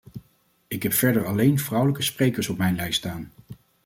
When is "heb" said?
0.83-0.93